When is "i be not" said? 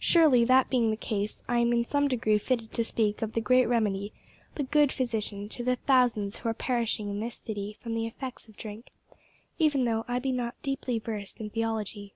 10.08-10.60